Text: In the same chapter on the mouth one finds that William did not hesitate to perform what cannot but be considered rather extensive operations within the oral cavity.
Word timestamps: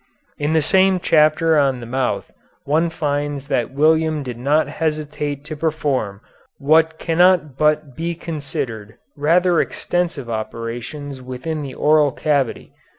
In 0.39 0.53
the 0.53 0.63
same 0.63 0.99
chapter 0.99 1.59
on 1.59 1.79
the 1.79 1.85
mouth 1.85 2.31
one 2.63 2.89
finds 2.89 3.49
that 3.49 3.69
William 3.69 4.23
did 4.23 4.35
not 4.39 4.67
hesitate 4.67 5.45
to 5.45 5.55
perform 5.55 6.21
what 6.57 6.97
cannot 6.97 7.55
but 7.55 7.95
be 7.95 8.15
considered 8.15 8.95
rather 9.15 9.61
extensive 9.61 10.27
operations 10.27 11.21
within 11.21 11.61
the 11.61 11.75
oral 11.75 12.11
cavity. 12.11 12.73